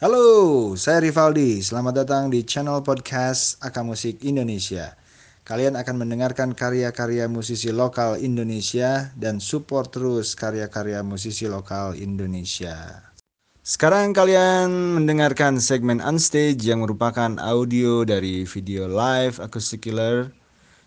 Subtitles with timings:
[0.00, 1.60] Halo, saya Rivaldi.
[1.60, 4.96] Selamat datang di channel podcast Aka Musik Indonesia.
[5.44, 13.12] Kalian akan mendengarkan karya-karya musisi lokal Indonesia dan support terus karya-karya musisi lokal Indonesia.
[13.60, 20.32] Sekarang kalian mendengarkan segmen Unstage yang merupakan audio dari video live Acoustic Killer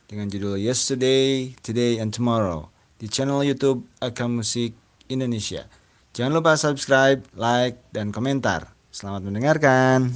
[0.09, 2.66] dengan judul Yesterday, Today, and Tomorrow
[2.98, 4.73] di channel YouTube Aka Musik
[5.05, 5.70] Indonesia.
[6.18, 8.73] Jangan lupa subscribe, like, dan komentar.
[8.94, 10.14] Selamat mendengarkan.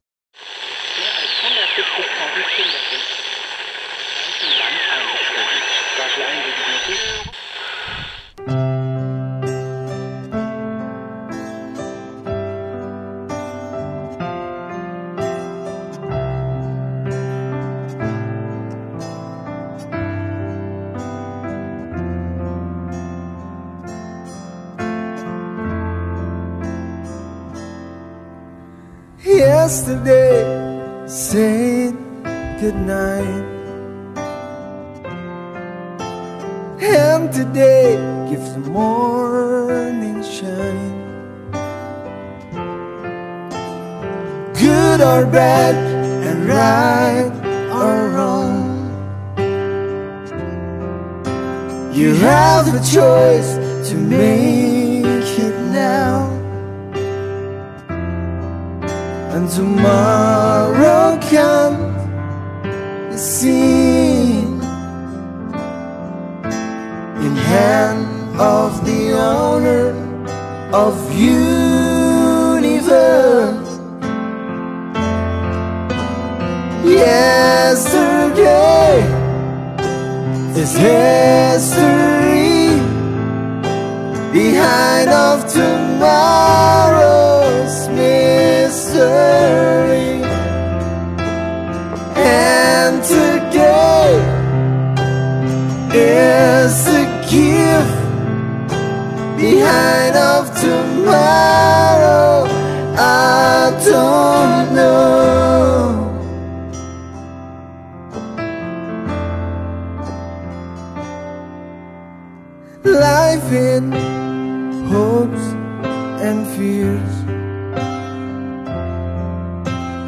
[29.68, 30.46] Yesterday
[31.08, 31.98] saying
[32.62, 33.44] goodnight.
[36.80, 37.98] And today
[38.30, 40.96] gives the morning shine.
[44.54, 45.76] Good or bad
[46.30, 47.34] and right
[47.82, 48.64] or wrong.
[51.94, 53.52] You have a choice
[53.90, 56.37] to make it now
[59.34, 61.96] and tomorrow comes
[63.12, 64.62] the scene
[67.26, 68.08] in hand
[68.40, 69.94] of the owner
[70.74, 71.68] of universe.
[76.86, 78.18] Yesterday
[80.56, 82.08] is history
[84.32, 86.87] behind of tomorrow's
[88.98, 90.24] mystery
[92.16, 94.18] and today
[95.94, 97.98] is a gift
[99.38, 102.46] behind of tomorrow
[102.98, 106.04] I don't know
[112.84, 113.92] life in
[114.90, 115.46] hopes
[116.20, 117.37] and fears.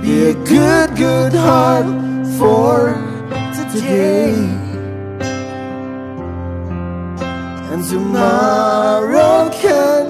[0.02, 1.86] Be a good, good heart
[2.40, 2.96] for
[3.56, 4.34] today.
[7.72, 10.06] And tomorrow can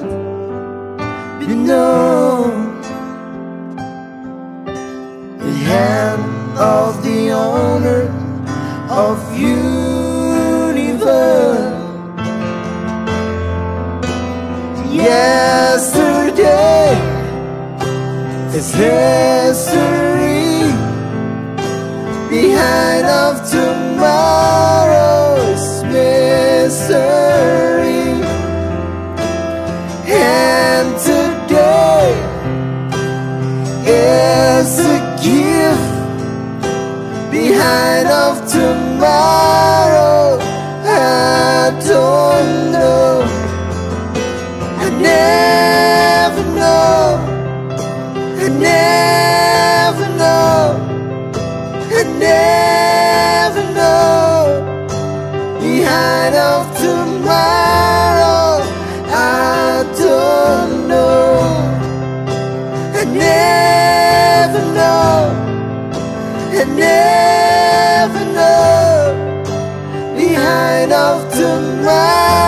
[1.39, 2.81] be known.
[5.25, 8.03] The hand of the owner
[8.89, 10.79] of universe.
[14.91, 15.48] Yesterday
[18.53, 20.09] is history
[22.29, 23.88] behind of tomorrow's
[52.29, 54.37] never know.
[55.61, 58.47] Behind of tomorrow,
[59.07, 61.27] I don't know.
[62.99, 65.17] I never know.
[66.59, 68.93] I never know.
[70.17, 72.38] Behind of tomorrow,